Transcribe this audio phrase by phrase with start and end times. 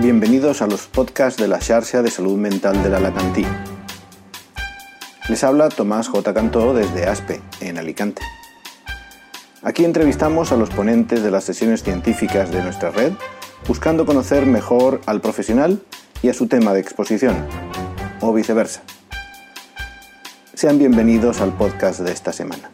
[0.00, 3.44] Bienvenidos a los podcasts de la Xarxa de Salud Mental de l'Alacantí.
[5.28, 6.32] Les habla Tomás J.
[6.32, 8.22] Cantó desde ASPE, en Alicante.
[9.60, 13.12] Aquí entrevistamos a los ponentes de las sesiones científicas de nuestra red,
[13.66, 15.82] buscando conocer mejor al profesional
[16.22, 17.34] y a su tema de exposición,
[18.20, 18.82] o viceversa.
[20.54, 22.70] Sean bienvenidos al podcast de esta semana.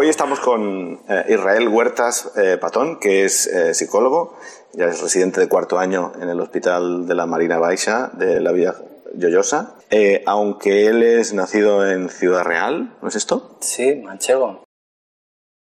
[0.00, 4.38] Hoy estamos con eh, Israel Huertas eh, Patón, que es eh, psicólogo,
[4.72, 8.52] ya es residente de cuarto año en el Hospital de la Marina Baixa de la
[8.52, 8.76] Villa
[9.16, 9.74] Lloyosa,
[10.24, 13.56] aunque él es nacido en Ciudad Real, ¿no es esto?
[13.58, 14.62] Sí, manchego.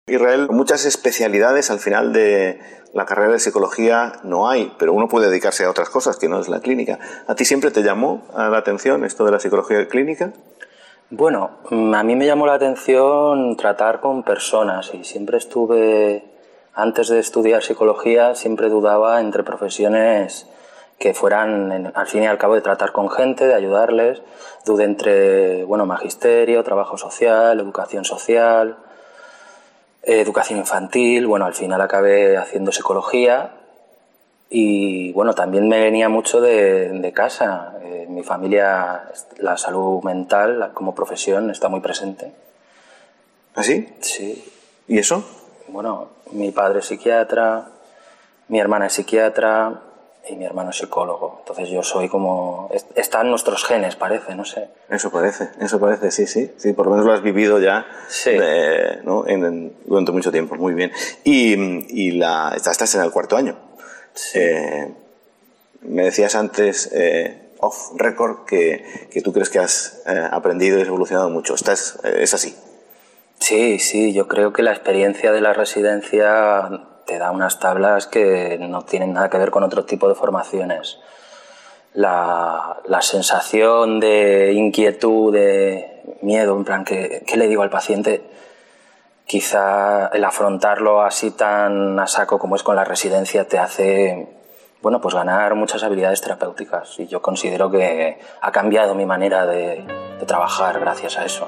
[0.05, 2.59] Israel, muchas especialidades al final de
[2.93, 6.41] la carrera de psicología no hay, pero uno puede dedicarse a otras cosas que no
[6.41, 6.99] es la clínica.
[7.25, 10.33] ¿A ti siempre te llamó la atención esto de la psicología clínica?
[11.11, 16.23] Bueno, mm, a mí me llamó la atención tratar con personas y siempre estuve,
[16.75, 20.47] antes de estudiar psicología, siempre dudaba entre profesiones
[20.99, 24.21] que fueran, al fin y al cabo, de tratar con gente, de ayudarles.
[24.67, 28.77] Dudé entre, bueno, magisterio, trabajo social, educación social,
[30.03, 31.25] educación infantil.
[31.25, 33.58] Bueno, al final acabé haciendo psicología
[34.49, 37.73] y bueno, también me venía mucho de, casa.
[37.83, 39.03] En eh, mi familia,
[39.37, 42.33] la salud mental como profesión está muy presente.
[43.53, 43.87] ¿Ah, sí?
[43.99, 44.43] Sí.
[44.87, 45.23] ¿Y eso?
[45.67, 47.67] Bueno, mi padre es psiquiatra,
[48.47, 49.81] mi hermana es psiquiatra
[50.27, 51.37] y mi hermano es psicólogo.
[51.41, 52.71] Entonces yo soy como...
[52.95, 54.69] Están nuestros genes, parece, no sé.
[54.89, 56.51] Eso parece, eso parece, sí, sí.
[56.57, 58.31] Sí, por lo menos lo has vivido ya sí.
[59.03, 59.25] ¿no?
[59.85, 60.55] durante mucho tiempo.
[60.55, 60.91] Muy bien.
[61.23, 61.53] Y,
[62.07, 63.68] y la, estás en el cuarto año.
[64.35, 64.93] Eh,
[65.81, 70.81] me decías antes, eh, off record, que, que, tú crees que has eh, aprendido y
[70.81, 71.55] evolucionado mucho.
[71.55, 72.55] ¿Estás, ¿Es así?
[73.39, 76.69] Sí, sí, yo creo que la experiencia de la residencia
[77.05, 80.99] te da unas tablas que no tienen nada que ver con otro tipo de formaciones.
[81.93, 88.21] La, la sensación de inquietud, de miedo, en plan, ¿qué, ¿qué le digo al paciente?
[89.29, 94.27] Quizá el afrontarlo así tan a saco como es con la residencia te hace
[94.81, 99.85] bueno, pues ganar muchas habilidades terapéuticas y yo considero que ha cambiado mi manera de,
[100.25, 101.47] trabajar gracias a eso.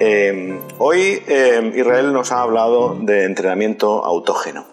[0.00, 4.66] Em, hoy em, Israel nos ha hablado de entrenamiento autógeno.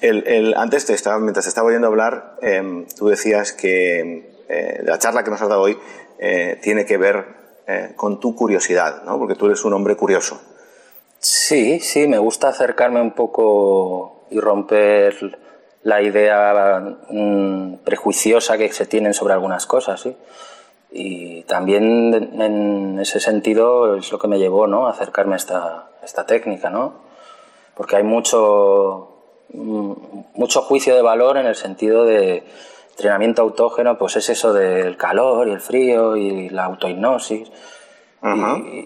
[0.00, 4.98] El, antes, te estaba, mientras te estaba oyendo hablar, em, tú decías que eh, la
[4.98, 5.78] charla que nos has dado hoy
[6.18, 7.26] eh, tiene que ver
[7.66, 9.18] eh, con tu curiosidad, ¿no?
[9.18, 10.40] porque tú eres un hombre curioso.
[11.18, 15.38] Sí, sí, me gusta acercarme un poco y romper
[15.82, 16.80] la idea
[17.10, 20.16] mm, prejuiciosa que se tienen sobre algunas cosas, ¿sí?
[20.90, 24.86] Y también en ese sentido es lo que me llevó ¿no?
[24.86, 26.94] a acercarme a esta, esta técnica, ¿no?
[27.74, 29.08] Porque hay mucho,
[29.52, 29.92] mm,
[30.34, 32.44] mucho juicio de valor en el sentido de
[32.96, 37.52] entrenamiento autógeno, pues es eso del calor y el frío y la autohipnosis.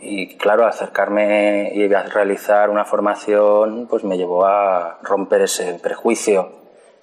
[0.02, 6.50] Y, claro, acercarme y a realizar una formación, pues me llevó a romper ese prejuicio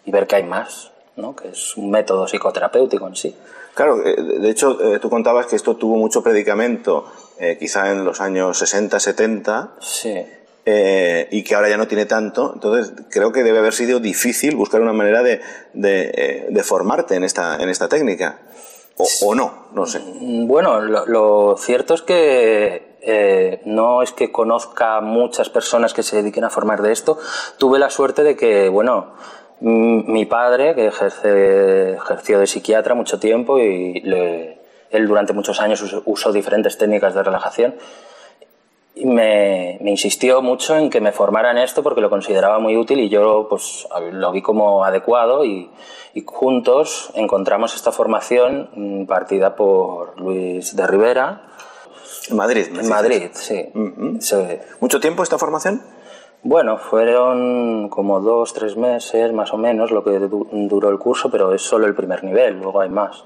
[0.05, 1.35] y ver que hay más, ¿no?
[1.35, 3.35] que es un método psicoterapéutico en sí.
[3.73, 7.05] Claro, eh, de hecho, eh, tú contabas que esto tuvo mucho predicamento,
[7.39, 9.71] eh, quizá en los años 60, 70.
[9.79, 10.23] Sí.
[10.69, 12.51] Eh, y que ahora ya no tiene tanto.
[12.53, 15.39] Entonces, creo que debe haber sido difícil buscar una manera de,
[15.71, 18.39] de, eh, formarte en esta, en esta técnica.
[19.21, 19.99] O, no, no sé.
[19.99, 26.17] Mm, bueno, lo, cierto es que eh, no es que conozca muchas personas que se
[26.17, 27.17] dediquen a formar de esto.
[27.57, 29.13] Tuve la suerte de que, bueno,
[29.61, 34.03] mi padre, que ejerció de psiquiatra mucho tiempo y
[34.89, 37.75] él durante muchos años usó diferentes técnicas de relajación
[39.05, 42.99] me, me, insistió mucho en que me formara en esto porque lo consideraba muy útil
[42.99, 45.69] y yo pues, lo vi como adecuado y,
[46.13, 51.43] y juntos encontramos esta formación mm, partida por Luis de Rivera.
[52.29, 52.67] En Madrid.
[52.77, 53.69] En Madrid, sí.
[54.79, 55.81] ¿Mucho tiempo esta formación?
[56.43, 61.53] Bueno, fueron como dos, tres meses más o menos lo que duró el curso, pero
[61.53, 63.23] es solo el primer nivel, luego hay más,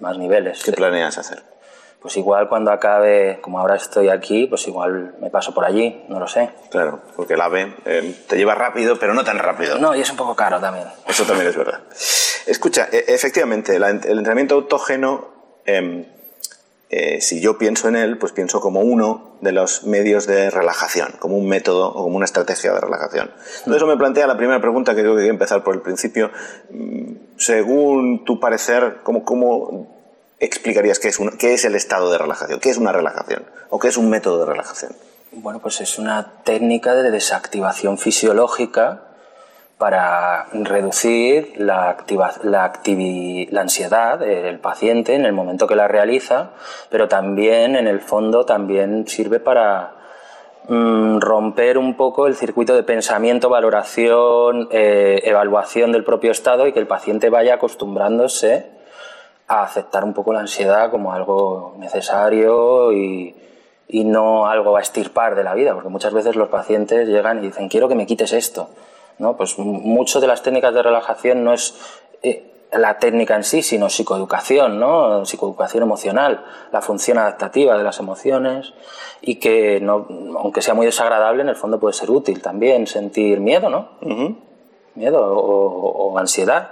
[0.00, 0.62] más niveles.
[0.64, 1.42] ¿Qué planeas hacer?
[2.02, 6.18] Pues igual cuando acabe, como ahora estoy aquí, pues igual me paso por allí, no
[6.18, 6.50] lo sé.
[6.70, 9.78] Claro, porque el AVE eh, te lleva rápido, pero no tan rápido.
[9.78, 10.88] No, y es un poco caro también.
[11.06, 11.80] Eso también es verdad.
[12.46, 15.28] Escucha, e, efectivamente, el entrenamiento autógeno
[15.64, 16.04] em,
[16.94, 21.14] eh, si yo pienso en él, pues pienso como uno de los medios de relajación,
[21.20, 23.30] como un método o como una estrategia de relajación.
[23.60, 25.80] Entonces eso me plantea la primera pregunta que creo que hay que empezar por el
[25.80, 26.30] principio.
[26.70, 30.01] Mm, según tu parecer, ¿cómo, cómo
[30.42, 32.60] explicarías qué es, qué es el estado de relajación?
[32.60, 33.44] ¿Qué es una relajación?
[33.70, 34.92] ¿O qué es un método de relajación?
[35.30, 39.02] Bueno, pues es una técnica de desactivación fisiológica
[39.78, 41.96] para reducir la,
[42.42, 46.50] la, la ansiedad del paciente en el momento que la realiza,
[46.90, 49.94] pero también en el fondo también sirve para
[50.68, 56.72] mm, romper un poco el circuito de pensamiento, valoración, eh, evaluación del propio estado y
[56.72, 58.81] que el paciente vaya acostumbrándose
[59.60, 63.34] a aceptar un poco la ansiedad como algo necesario y,
[63.88, 67.48] y no algo a estirpar de la vida, porque muchas veces los pacientes llegan y
[67.48, 68.68] dicen quiero que me quites esto
[69.18, 69.36] ¿no?
[69.36, 71.74] Pues mucho de las técnicas de relajación no es
[72.22, 75.24] eh, la técnica en sí, sino psicoeducación, ¿no?
[75.24, 78.72] psicoeducación emocional, la función adaptativa de las emociones
[79.20, 80.06] y que, no,
[80.38, 83.88] aunque sea muy desagradable, en el fondo puede ser útil también sentir miedo, ¿no?
[84.94, 86.70] Miedo o, o ansiedad,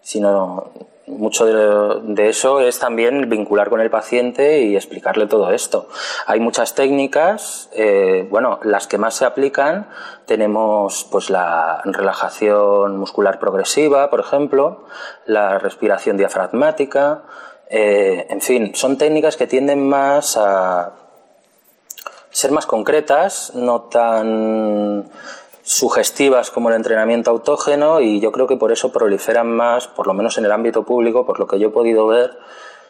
[0.00, 0.70] sino
[1.06, 5.88] mucho de, eso es también vincular con el paciente y explicarle todo esto.
[6.26, 9.88] Hay muchas técnicas, eh, bueno, las que más se aplican
[10.26, 14.84] tenemos pues la relajación muscular progresiva, por ejemplo,
[15.26, 17.22] la respiración diafragmática,
[17.68, 20.92] eh, en fin, son técnicas que tienden más a
[22.30, 25.08] ser más concretas, no tan
[25.64, 30.12] sugestivas como el entrenamiento autógeno y yo creo que por eso proliferan más, por lo
[30.12, 32.38] menos en el ámbito público, por lo que yo he podido ver,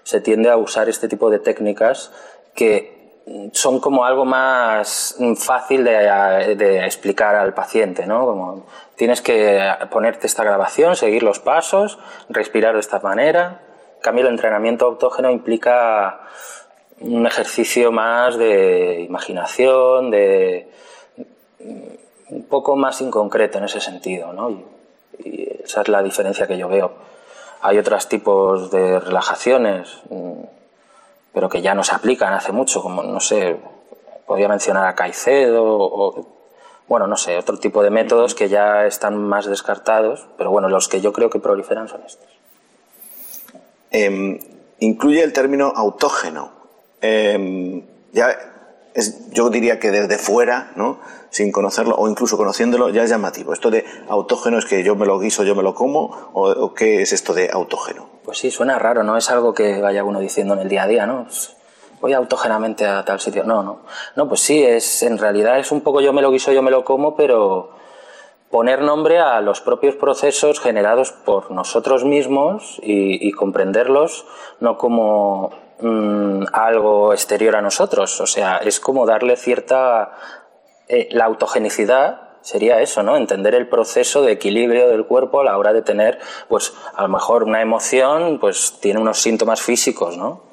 [0.02, 2.10] se tiende a usar este tipo de técnicas
[2.54, 2.94] que
[3.52, 8.26] son como algo más fácil de, explicar al paciente, ¿no?
[8.26, 8.66] Como
[8.96, 11.98] tienes que ponerte esta grabación, seguir los pasos,
[12.28, 13.62] respirar de esta manera.
[13.96, 16.20] En cambio, el entrenamiento autógeno implica
[17.00, 20.68] un ejercicio más de imaginación, de
[22.30, 24.50] un poco más inconcreto en ese sentido, ¿no?
[24.50, 24.64] Y,
[25.64, 26.92] esa es la diferencia que yo veo.
[27.62, 30.42] Hay otros tipos de relajaciones, mm,
[31.32, 33.56] pero que ya no se aplican hace mucho, como, no sé,
[34.26, 36.26] podría mencionar a Caicedo o,
[36.86, 40.88] bueno, no sé, otro tipo de métodos que ya están más descartados, pero bueno, los
[40.88, 42.28] que yo creo que proliferan son estos.
[43.90, 44.38] Em,
[44.80, 46.50] incluye el término autógeno.
[47.00, 47.82] Em,
[48.12, 48.53] ya
[49.30, 50.98] yo diría que desde fuera, ¿no?
[51.34, 53.52] sin conocerlo o incluso conociéndolo, ya es llamativo.
[53.52, 57.02] Esto de autógeno es que yo me lo guiso, yo me lo como, o, qué
[57.02, 58.06] es esto de autógeno.
[58.24, 60.86] Pues sí, suena raro, no es algo que vaya uno diciendo en el día a
[60.86, 61.24] día, ¿no?
[61.24, 61.56] Pues
[62.00, 63.42] voy autógenamente a tal sitio.
[63.42, 63.80] No, no.
[64.14, 66.70] No, pues sí, es, en realidad es un poco yo me lo guiso, yo me
[66.70, 67.70] lo como, pero
[68.48, 74.24] poner nombre a los propios procesos generados por nosotros mismos y, y comprenderlos
[74.60, 75.50] no como
[75.84, 78.18] Mm, algo exterior a nosotros.
[78.22, 80.12] O sea, es como darle cierta...
[80.88, 83.18] Eh, la autogenicidad sería eso, ¿no?
[83.18, 87.08] Entender el proceso de equilibrio del cuerpo a la hora de tener, pues, a lo
[87.08, 90.44] mejor una emoción, pues, tiene unos síntomas físicos, ¿no?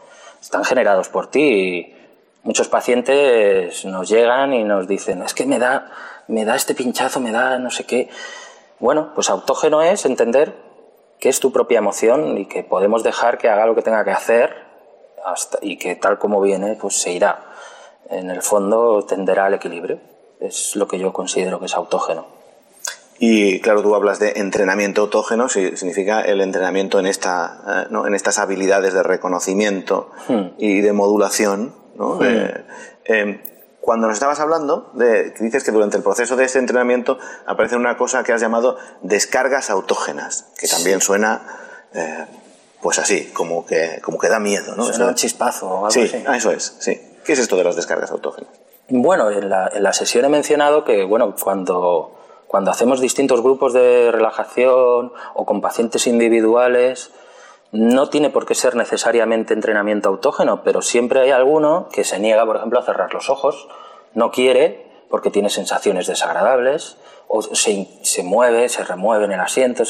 [0.42, 1.96] Están generados por ti.
[2.44, 5.92] muchos pacientes nos llegan y nos dicen, es que me da,
[6.28, 8.10] me da este pinchazo, me da no sé qué.
[8.80, 10.56] Bueno, pues autógeno es entender
[11.20, 14.12] que es tu propia emoción y que podemos dejar que haga lo que tenga que
[14.12, 14.71] hacer
[15.62, 17.46] y que tal como viene, pues se irá.
[18.10, 20.00] En el fondo tenderá al equilibrio.
[20.40, 22.26] Es lo que yo considero que es autógeno.
[23.24, 28.40] Y claro, tú hablas de entrenamiento autógeno, significa el entrenamiento en, esta, eh, en estas
[28.40, 30.56] habilidades de reconocimiento hmm.
[30.58, 31.76] y de modulación.
[31.96, 32.20] Hmm.
[33.06, 33.40] Em,
[33.80, 37.96] cuando nos estabas hablando, de, dices que durante el proceso de ese entrenamiento aparece una
[37.96, 41.42] cosa que has llamado descargas autógenas, que también suena
[41.94, 42.26] eh,
[42.82, 44.90] pues así, como que, como que da miedo, ¿no?
[44.90, 46.24] Es un chispazo o algo sí, así.
[46.28, 47.00] Ah, eso es, sí.
[47.24, 48.52] ¿Qué es esto de las descargas autógenas?
[48.90, 52.12] Bueno, en la, en la sesión he mencionado que, bueno, cuando,
[52.48, 57.12] cuando hacemos distintos grupos de relajación o con pacientes individuales,
[57.72, 62.46] no tiene por qué ser necesariamente entrenamiento autógeno, pero siempre hay alguno que se niega,
[62.46, 63.68] por ejemplo, a cerrar los ojos,
[64.14, 66.98] no quiere porque tiene sensaciones desagradables,
[67.34, 69.84] o se, se mueve, se remueve en el asiento.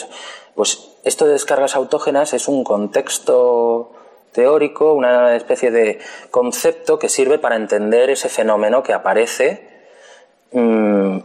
[0.54, 3.94] Pues esto de descargas autógenas es un contexto
[4.32, 9.68] teórico, una especie de concepto que sirve para entender ese fenómeno que aparece,
[10.52, 11.18] mm,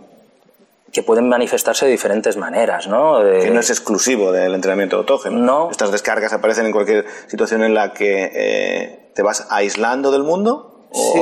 [0.91, 2.89] que pueden manifestarse de diferentes maneras.
[2.89, 3.21] ¿no?
[3.21, 5.39] que no es exclusivo del entrenamiento autógeno.
[5.39, 5.71] No.
[5.71, 10.76] Estas descargas aparecen en cualquier situación en la que eh, te vas aislando del mundo.
[10.97, 11.21] Sí,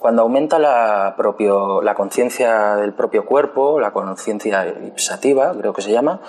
[0.00, 1.14] cuando aumenta la,
[1.82, 6.20] la conciencia del propio cuerpo, la conciencia ipsativa, creo que se llama,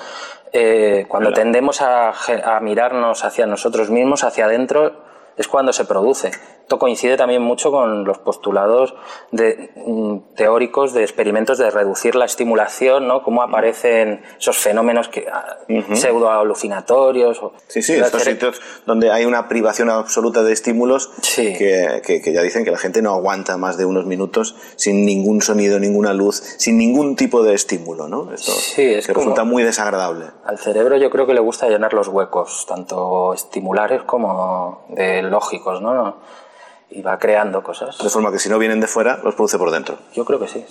[0.52, 2.14] eh, cuando tendemos a,
[2.62, 4.92] mirarnos hacia nosotros mismos, hacia adentro,
[5.38, 6.32] es cuando se produce.
[6.70, 8.94] Esto coincide también mucho con los postulados
[9.32, 13.24] de, mm, teóricos de experimentos de reducir la estimulación, ¿no?
[13.24, 15.58] Cómo aparecen esos fenómenos que, ah,
[15.96, 17.42] pseudo alucinatorios.
[17.68, 22.64] sí, sí, estos sitios donde hay una privación absoluta de estímulos que, que, ya dicen
[22.64, 26.78] que la gente no aguanta más de unos minutos sin ningún sonido, ninguna luz, sin
[26.78, 28.32] ningún tipo de estímulo, ¿no?
[28.32, 30.26] Esto sí, es resulta muy desagradable.
[30.46, 35.82] Al cerebro yo creo que le gusta llenar los huecos, tanto estimulares como de lógicos,
[35.82, 36.18] ¿no?
[36.90, 37.98] Y va creando cosas.
[37.98, 39.98] De forma que si no vienen de fuera, los produce por dentro.
[40.14, 40.66] Yo creo que sí.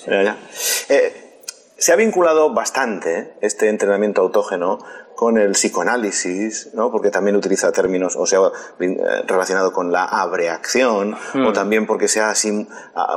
[0.89, 1.29] Eh,
[1.77, 4.79] se ha vinculado bastante este entrenamiento autógeno
[5.15, 6.91] con el psicoanálisis, ¿no?
[6.91, 8.41] porque también utiliza términos, o sea,
[8.81, 11.53] eh, relacionado con la abreacción, o hmm.
[11.53, 12.21] también porque se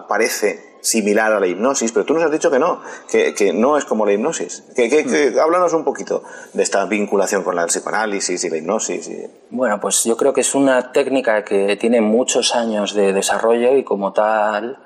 [0.08, 3.86] parece similar a la hipnosis, pero tú nos has dicho que no, que, no es
[3.86, 4.64] como la hipnosis.
[4.76, 6.24] Que, háblanos un poquito
[6.54, 9.10] de esta vinculación con el psicoanálisis y la hipnosis.
[9.50, 13.84] Bueno, pues yo creo que es una técnica que tiene muchos años de desarrollo y
[13.84, 14.80] como tal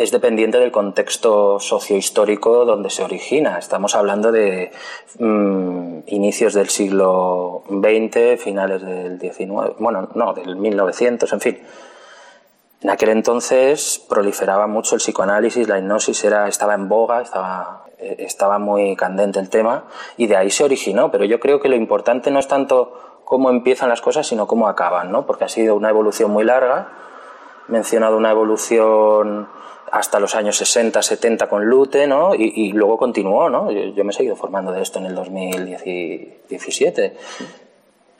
[0.00, 3.58] es dependiente del contexto sociohistórico donde se origina.
[3.58, 4.72] Estamos hablando de
[5.18, 11.58] mm, inicios del siglo XX, finales del XIX, bueno, no, del 1900, en fin.
[12.82, 18.16] En aquel entonces proliferaba mucho el psicoanálisis, la hipnosis era, estaba en boga, estaba, eh,
[18.20, 19.84] estaba muy candente el tema
[20.16, 21.10] y de ahí se originó.
[21.10, 24.66] Pero yo creo que lo importante no es tanto cómo empiezan las cosas, sino cómo
[24.66, 25.26] acaban, ¿no?
[25.26, 26.88] porque ha sido una evolución muy larga.
[27.68, 29.48] He mencionado una evolución
[29.92, 32.34] hasta los años 60, 70 con Lute, ¿no?
[32.34, 33.70] Y, luego continuó, ¿no?
[33.70, 37.16] Yo, yo, me he seguido formando de esto en el 2017.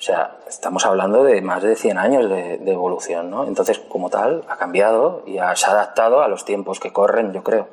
[0.00, 3.46] O sea, estamos hablando de más de 100 años de, evolución, ¿no?
[3.46, 7.44] Entonces, como tal, ha cambiado y se ha adaptado a los tiempos que corren, yo
[7.44, 7.68] creo.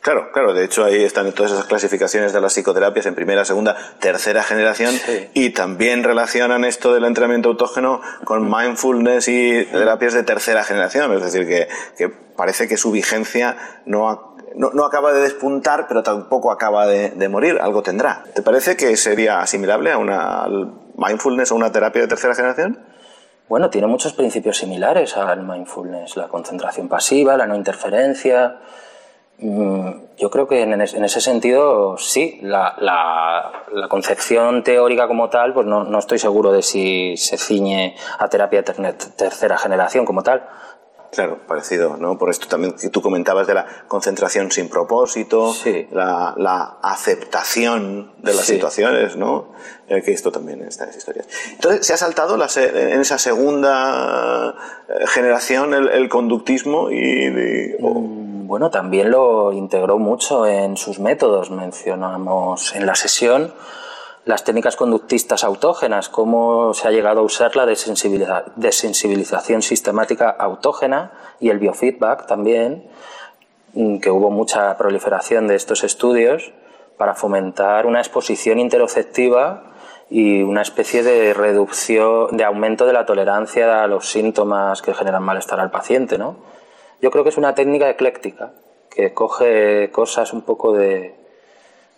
[0.00, 3.76] Claro, claro, de hecho ahí están todas esas clasificaciones de las psicoterapias en primera, segunda,
[4.00, 4.92] tercera generación
[5.32, 11.22] y también relacionan esto del entrenamiento autógeno con mindfulness y terapias de tercera generación, es
[11.22, 16.50] decir, que, que parece que su vigencia no, no, no, acaba de despuntar, pero tampoco
[16.50, 18.24] acaba de, de, morir, algo tendrá.
[18.34, 20.48] ¿Te parece que sería asimilable a una
[21.00, 22.78] mindfulness o una terapia de tercera generación?
[23.48, 28.58] Bueno, tiene muchos principios similares al mindfulness, la concentración pasiva, la no interferencia.
[29.38, 35.66] Mm, yo creo que en ese sentido sí, la, la, concepción teórica como tal, pues
[35.66, 40.46] no, no, estoy seguro de si se ciñe a terapia de tercera generación como tal,
[41.12, 42.16] Claro, parecido, ¿no?
[42.18, 45.52] Por esto también que tú comentabas de la concentración sin propósito,
[45.90, 49.48] la, aceptación de las situaciones, ¿no?
[49.88, 51.26] Eh, que esto también está en esas historias.
[51.50, 54.54] Entonces, ¿se ha saltado en esa segunda
[54.88, 57.76] eh, generación el, conductismo y...
[57.80, 61.52] Mm, bueno, también lo integró mucho en sus métodos.
[61.52, 63.54] Mencionamos en la sesión
[64.24, 71.48] las técnicas conductistas autógenas, cómo se ha llegado a usar la desensibilización sistemática autógena y
[71.48, 72.90] el biofeedback también,
[73.72, 76.52] mm, que hubo mucha proliferación de estos estudios
[76.98, 79.64] para fomentar una exposición interoceptiva
[80.10, 85.22] y una especie de reducción, de aumento de la tolerancia a los síntomas que generan
[85.22, 86.18] malestar al paciente.
[86.18, 86.36] ¿no?
[87.00, 88.52] Yo creo que es una técnica ecléctica
[88.90, 91.14] que coge cosas un poco de,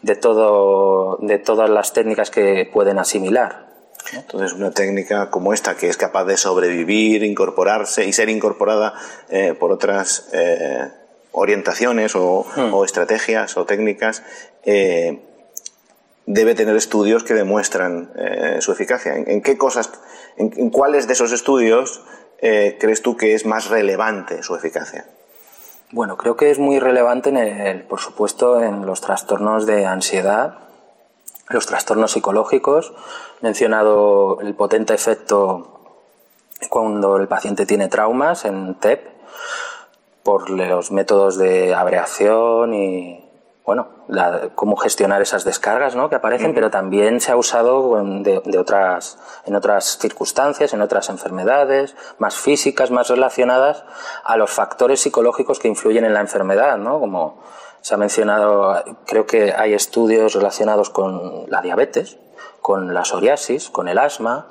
[0.03, 3.73] de, todo, de todas las técnicas que pueden asimilar.
[4.13, 8.95] Entonces, una técnica como esta, que es capaz de sobrevivir, incorporarse y ser incorporada
[9.31, 10.91] eh, por otras eh,
[11.31, 12.19] orientaciones hmm.
[12.75, 14.23] o, estrategias o técnicas,
[14.65, 15.21] eh,
[16.27, 18.13] debe tener estudios que demuestran
[18.61, 19.15] su eficacia.
[19.15, 19.91] ¿En, qué cosas,
[20.37, 22.03] en, cuáles de esos estudios
[22.39, 25.05] crees tú que es más relevante su eficacia?
[25.95, 30.55] Bueno, creo que es muy relevante, en el, por supuesto, en los trastornos de ansiedad,
[31.51, 32.95] los trastornos psicológicos.
[33.43, 35.81] He mencionado el potente efecto
[36.71, 39.07] cuando el paciente tiene traumas en TEP
[40.23, 43.29] por los métodos de abreación y
[43.65, 43.89] bueno,
[44.57, 46.09] cómo gestionar esas descargas ¿no?
[46.09, 51.95] que aparecen, pero también se ha usado de, otras, en otras circunstancias, en otras enfermedades,
[52.19, 53.85] más físicas, más relacionadas
[54.25, 56.99] a los factores psicológicos que influyen en la enfermedad, ¿no?
[56.99, 57.41] como
[57.83, 62.19] se ha mencionado, creo que hay estudios relacionados con la diabetes,
[62.61, 64.49] con la psoriasis, con el asma,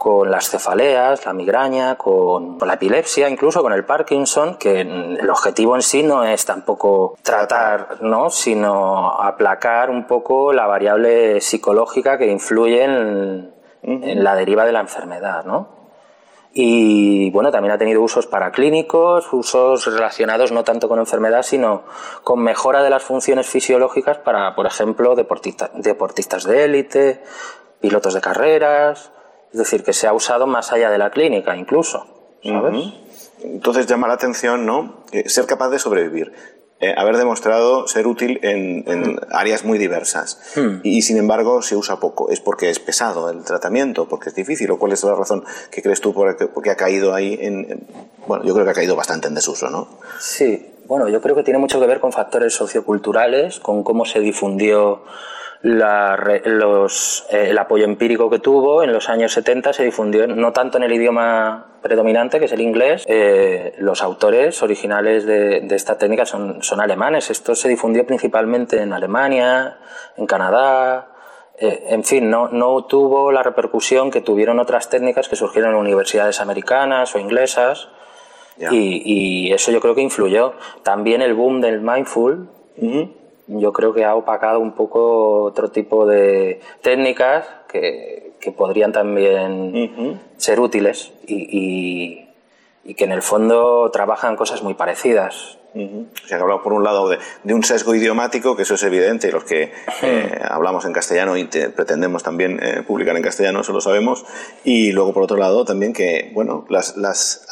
[0.00, 5.76] con las cefaleas, la migraña, con, la epilepsia, incluso con el Parkinson, que el objetivo
[5.76, 8.30] en sí no es tampoco tratar, ¿no?
[8.30, 13.52] sino aplacar un poco la variable psicológica que influye en,
[13.82, 15.44] la deriva de la enfermedad.
[15.44, 15.68] ¿no?
[16.54, 21.82] Y bueno, también ha tenido usos paraclínicos, usos relacionados no tanto con enfermedad, sino
[22.24, 27.22] con mejora de las funciones fisiológicas para, por ejemplo, deportistas de élite,
[27.82, 29.12] pilotos de carreras,
[29.52, 32.06] es decir, que se ha usado más allá de la clínica incluso,
[32.42, 32.92] ¿sabes?
[33.42, 35.04] Entonces llama la atención, ¿no?
[35.26, 36.32] ser capaz de sobrevivir.
[36.82, 39.18] Eh, haber demostrado ser útil en, hmm.
[39.32, 40.40] áreas muy diversas.
[40.56, 40.80] Hmm.
[40.82, 42.30] Y, sin embargo se usa poco.
[42.30, 44.08] ¿Es porque es pesado el tratamiento?
[44.08, 44.70] ¿Porque es difícil?
[44.70, 47.86] ¿O cuál es la razón que crees tú por porque ha caído ahí en,
[48.26, 49.88] Bueno, yo creo que ha caído bastante en desuso, ¿no?
[50.18, 54.20] Sí, bueno, yo creo que tiene mucho que ver con factores socioculturales, con cómo se
[54.20, 55.02] difundió
[55.62, 60.78] los, eh, el apoyo empírico que tuvo en los años 70 se difundió no tanto
[60.78, 63.04] en el idioma predominante, que es el inglés.
[63.06, 67.30] Eh, los autores originales de, esta técnica son, son, alemanes.
[67.30, 69.78] Esto se difundió principalmente en Alemania,
[70.16, 71.08] en Canadá.
[71.58, 75.76] Eh, en fin, no, no tuvo la repercusión que tuvieron otras técnicas que surgieron en
[75.76, 77.88] universidades americanas o inglesas.
[78.70, 80.52] Y, eso yo creo que influyó.
[80.82, 82.50] También el boom del mindful
[83.58, 90.20] yo creo que ha opacado un poco otro tipo de técnicas que, que podrían también
[90.36, 92.26] ser útiles y,
[92.84, 95.58] y, que en el fondo trabajan cosas muy parecidas.
[95.72, 98.82] O sea, que hablamos por un lado de, de, un sesgo idiomático, que eso es
[98.82, 103.60] evidente, y los que eh, hablamos en castellano y pretendemos también eh, publicar en castellano,
[103.60, 104.24] eso lo sabemos,
[104.64, 107.46] y luego por otro lado también que, bueno, las, las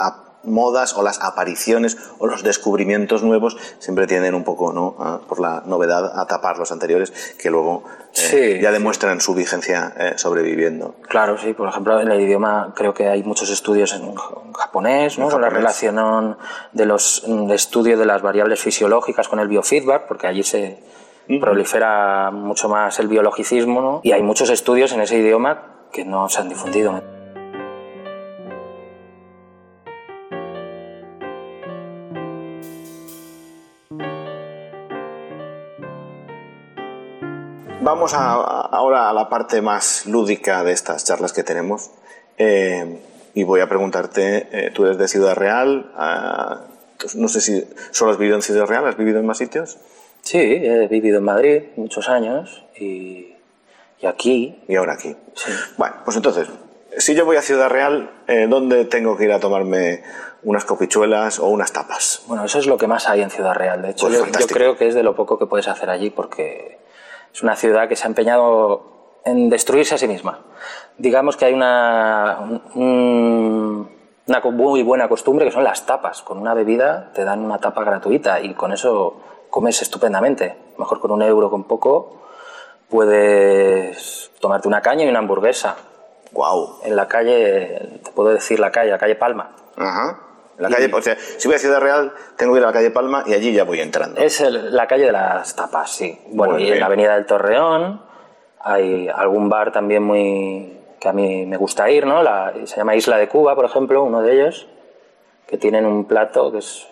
[0.45, 5.21] modas o las apariciones o los descubrimientos nuevos siempre tienden un poco, ¿no?
[5.28, 7.85] por la novedad, a tapar los anteriores que luego
[8.33, 10.95] eh, ya demuestran su vigencia eh, sobreviviendo.
[11.09, 11.52] Claro, sí.
[11.52, 14.14] Por ejemplo, en el idioma creo que hay muchos estudios en
[14.54, 15.28] japonés, ¿no?
[15.28, 16.37] con la relación
[16.73, 20.83] de los estudios de las variables fisiológicas con el biofeedback, porque allí se
[21.40, 24.00] prolifera mucho más el biologicismo, ¿no?
[24.02, 27.17] Y hay muchos estudios en ese idioma que no se han difundido.
[37.80, 41.90] Vamos ahora a la parte más lúdica de estas charlas que tenemos.
[42.37, 42.99] Eh,
[43.35, 46.62] y voy a preguntarte, eh, tú eres de Ciudad Real, ah,
[47.14, 49.78] no sé si solo has vivido en Ciudad Real, ¿has vivido en más sitios?
[50.23, 53.35] Sí, he vivido en Madrid muchos años y,
[54.02, 54.61] aquí.
[54.66, 55.14] Y ahora aquí.
[55.35, 55.52] Sí.
[55.76, 56.49] Bueno, pues entonces,
[56.97, 60.02] si yo voy a Ciudad Real, eh, ¿dónde tengo que ir a tomarme
[60.42, 62.23] unas copichuelas o unas tapas?
[62.26, 63.83] Bueno, eso es lo que más hay en Ciudad Real.
[63.83, 66.79] De hecho, pues yo, creo que es de lo poco que puedes hacer allí porque
[67.33, 70.41] es una ciudad que se ha empeñado en destruirse a sí misma.
[70.97, 76.23] Digamos que hay una, una muy buena costumbre que son las tapas.
[76.23, 80.57] Con una bebida te dan una tapa gratuita y con eso comes estupendamente.
[80.77, 82.23] Mejor con un euro, con poco,
[82.88, 85.77] puedes tomarte una caña y una hamburguesa.
[86.33, 86.81] Wow.
[86.85, 89.51] En la calle, te puedo decir la calle, la calle Palma.
[89.77, 90.28] Ajá.
[90.59, 92.90] La calle, o sea, si voy a Ciudad Real, tengo que ir a la calle
[92.90, 94.21] Palma y allí ya voy entrando.
[94.21, 96.21] Es la calle de las tapas, sí.
[96.29, 98.03] Bueno, y en la avenida del Torreón
[98.61, 102.23] hay algún bar también muy que a mí me gusta ir, ¿no?
[102.66, 104.66] se llama Isla de Cuba, por ejemplo, uno de ellos,
[105.47, 106.88] que tienen un plato que es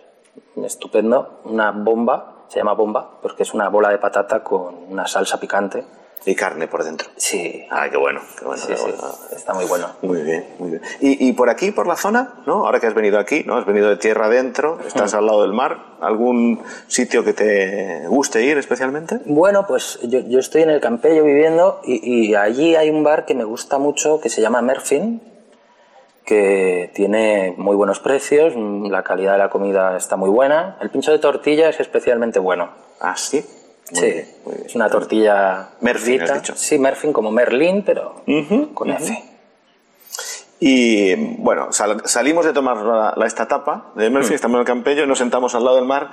[0.62, 5.40] estupendo, una bomba, se llama bomba, porque es una bola de patata con una salsa
[5.40, 5.84] picante
[6.26, 7.08] y carne por dentro.
[7.16, 7.64] Sí.
[7.70, 8.60] Ah, qué bueno, qué bueno.
[8.60, 8.92] Sí, sí,
[9.34, 9.92] está muy bueno.
[10.02, 10.82] Muy bien, muy bien.
[11.00, 12.66] Y, y, por aquí, por la zona, ¿no?
[12.66, 13.56] Ahora que has venido aquí, ¿no?
[13.56, 15.96] Has venido de tierra adentro, estás al lado del mar.
[16.00, 19.20] ¿Algún sitio que te guste ir especialmente?
[19.24, 23.24] Bueno, pues yo, yo estoy en el Campello viviendo y, y, allí hay un bar
[23.24, 25.22] que me gusta mucho que se llama Merfin,
[26.24, 30.76] que tiene muy buenos precios, la calidad de la comida está muy buena.
[30.80, 32.70] El pincho de tortilla es especialmente bueno.
[33.00, 33.44] Ah, sí
[33.92, 34.24] sí,
[34.64, 36.54] es una tortilla dicho.
[36.56, 38.22] Sí, Merfin como Merlin, pero
[38.74, 39.22] con F.
[40.58, 45.06] Y bueno, salimos de tomar la, esta tapa de Merfin, estamos en el Campello y
[45.06, 46.10] nos sentamos al lado del mar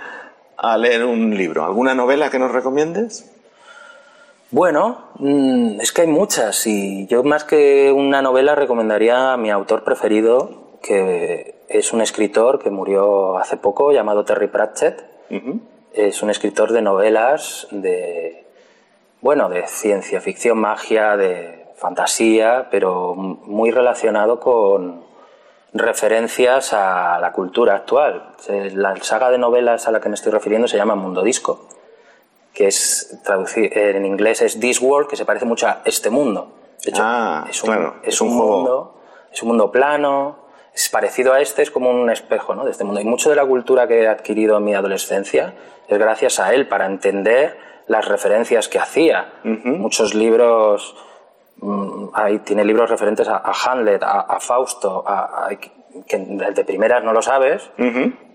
[0.58, 1.66] a leer un libro.
[1.66, 3.32] ¿Alguna novela que nos recomiendes?
[4.52, 9.50] Bueno, mm, es que hay muchas y yo más que una novela recomendaría a mi
[9.50, 15.04] autor preferido, que es un escritor que murió hace poco llamado Terry Pratchett
[15.94, 18.46] es un escritor de novelas de,
[19.22, 25.04] bueno, de ciencia ficción, magia, de fantasía, pero muy relacionado con
[25.74, 28.36] referencias a la cultura actual.
[28.74, 31.68] La saga de novelas a la que me estoy refiriendo se llama Mundo Disco,
[32.54, 36.54] que es traducir en inglés es This World, que se parece mucho a este mundo.
[36.84, 39.02] De hecho, ah, es un, es un, mundo,
[39.32, 42.66] es un mundo plano, es parecido a este, es como un espejo ¿no?
[42.66, 43.00] de este mundo.
[43.00, 45.54] Y mucho de la cultura que he adquirido en mi adolescencia
[45.88, 49.34] es gracias a él para entender las referencias que hacía.
[49.44, 50.96] Muchos libros,
[51.58, 52.08] mm,
[52.44, 55.04] tiene libros referentes a, Hamlet, a, Fausto,
[56.08, 57.70] que de primeras no lo sabes,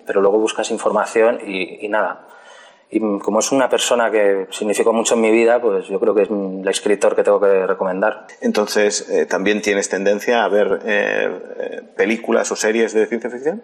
[0.06, 2.24] pero luego buscas información y, nada.
[2.90, 6.22] Y como es una persona que significó mucho en mi vida, pues yo creo que
[6.22, 8.26] es el escritor que tengo que recomendar.
[8.40, 13.62] Entonces, eh, ¿también tienes tendencia a ver eh, eh, películas o series de ciencia ficción?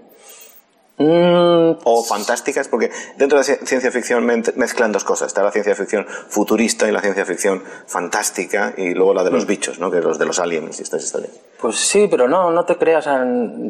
[0.96, 5.28] Mm, o fantásticas, porque dentro de la ciencia ficción mezclan dos cosas.
[5.28, 9.44] Está la ciencia ficción futurista y la ciencia ficción fantástica, y luego la de los
[9.44, 9.48] mm.
[9.48, 9.90] bichos, ¿no?
[9.90, 11.32] que es los de los aliens y estas historias.
[11.60, 13.08] Pues sí, pero no, no te creas.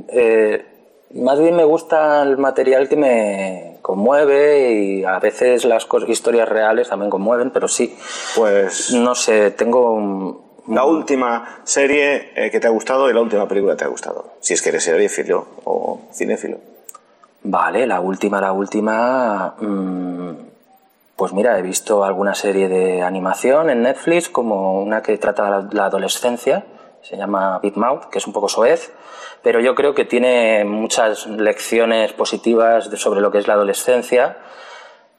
[0.08, 0.66] Eh,
[1.14, 6.88] más bien me gusta el material que me conmueve y a veces las historias reales
[6.88, 7.96] también conmueven, pero sí.
[8.36, 8.92] Pues.
[8.92, 10.42] No sé, tengo.
[10.68, 13.88] La última serie eh, que te ha gustado y la última película que te ha
[13.88, 14.32] gustado.
[14.40, 16.73] Si es que eres seriéfilo o cinéfilo.
[17.44, 19.54] Vale, la última, la última.
[19.60, 20.30] Mm,
[21.14, 25.84] pues mira, he visto alguna serie de animación en Netflix, como una que trata la
[25.84, 26.64] adolescencia,
[27.02, 28.92] se llama Big Mouth, que es un poco soez,
[29.42, 34.38] pero yo creo que tiene muchas lecciones positivas sobre lo que es la adolescencia.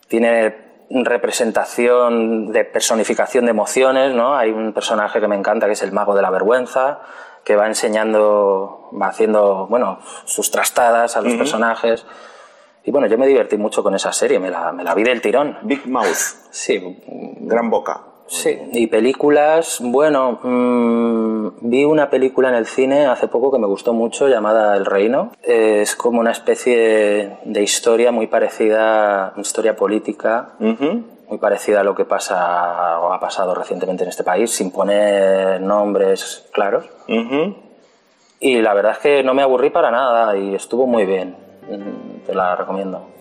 [0.07, 4.35] Tiene representación de personificación de emociones, ¿no?
[4.35, 7.01] Hay un personaje que me encanta que es el mago de la vergüenza,
[7.45, 12.05] que va enseñando, va haciendo, bueno, sus trastadas a los personajes.
[12.83, 15.21] Y bueno, yo me divertí mucho con esa serie, me la, me la vi del
[15.21, 15.59] tirón.
[15.61, 16.17] Big Mouth.
[16.49, 17.01] Sí.
[17.41, 18.01] Gran boca.
[18.27, 23.67] Sí, y películas, bueno, mm, vi una película en el cine hace poco que me
[23.67, 25.31] gustó mucho llamada El Reino.
[25.43, 32.05] Es como una especie de historia muy parecida, historia política, muy parecida a lo que
[32.05, 36.85] pasa o ha pasado recientemente en este país, sin poner nombres claros.
[38.39, 41.35] Y la verdad es que no me aburrí para nada y estuvo muy bien.
[42.25, 43.14] Te la recomiendo.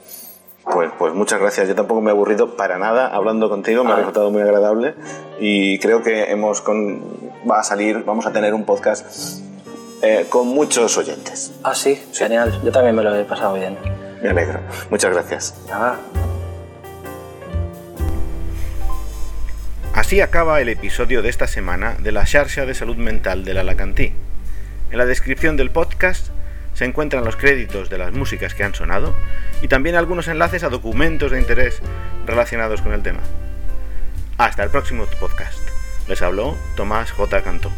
[0.65, 1.69] Pues, pues muchas gracias.
[1.69, 3.85] Yo tampoco me he aburrido para nada hablando contigo.
[3.85, 4.95] Me ha resultado muy agradable
[5.39, 7.03] y creo que hemos con,
[7.49, 9.41] va a salir, vamos a tener un podcast
[10.03, 11.53] eh, con muchos oyentes.
[11.63, 12.61] Ah, sí, genial.
[12.65, 13.77] Yo también me lo he pasado bien.
[14.23, 14.61] Me alegro.
[14.91, 15.55] Muchas gracias.
[19.93, 23.61] Así acaba el episodio de esta semana de la Xarxa de Salud Mental de la
[23.61, 24.13] Alacantí.
[24.91, 26.29] En la descripción del podcast
[26.75, 29.15] se encuentran los créditos de las músicas que han sonado
[29.63, 31.81] y también algunos enlaces a documentos de interés
[32.27, 33.21] relacionados con el tema.
[34.37, 35.61] Hasta el próximo podcast.
[36.09, 37.43] Les habló Tomás J.
[37.43, 37.71] Cantó.